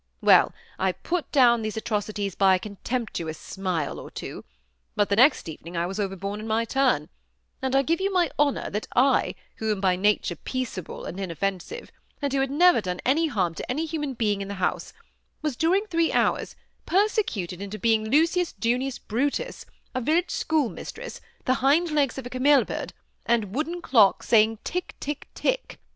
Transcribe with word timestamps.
Well, 0.19 0.51
I 0.79 0.93
put 0.93 1.31
down 1.31 1.61
these 1.61 1.77
atrocities 1.77 2.33
by 2.33 2.55
a 2.55 2.59
contemptuous 2.59 3.37
smile 3.37 3.99
or 3.99 4.09
two; 4.09 4.43
but 4.95 5.09
the 5.09 5.15
next 5.15 5.47
evening 5.47 5.77
I 5.77 5.85
was 5.85 5.99
overborne 5.99 6.39
in 6.39 6.47
my 6.47 6.65
turn; 6.65 7.07
and 7.61 7.75
I 7.75 7.83
give 7.83 8.01
you 8.01 8.11
my 8.11 8.31
honor, 8.39 8.67
that 8.71 8.87
I, 8.95 9.35
who 9.57 9.71
am 9.71 9.79
by 9.79 9.95
nature 9.95 10.35
peaceable 10.37 11.05
and 11.05 11.19
inofiensive, 11.19 11.89
and 12.19 12.33
who 12.33 12.39
had 12.39 12.49
never 12.49 12.81
done 12.81 12.99
any 13.05 13.27
harm 13.27 13.53
to 13.53 13.69
any 13.69 13.85
human 13.85 14.15
being 14.15 14.41
in 14.41 14.47
that 14.47 14.55
house, 14.55 14.91
was, 15.43 15.55
during 15.55 15.85
three 15.85 16.11
hours, 16.11 16.55
persecuted 16.87 17.61
into 17.61 17.77
being 17.77 18.09
Lucius 18.09 18.53
Junius 18.53 18.97
Brutus, 18.97 19.67
a 19.93 20.01
village 20.01 20.31
schoolmistressi 20.31 21.19
the 21.45 21.53
hind 21.61 21.91
legs 21.91 22.17
of 22.17 22.25
a 22.25 22.29
cameleopard, 22.31 22.89
and 23.27 23.43
a 23.43 23.47
wooden 23.49 23.83
clock 23.83 24.23
saying 24.23 24.57
^ 24.57 24.59
tick, 24.63 24.95
tick, 24.99 25.27
tick.' 25.35 25.79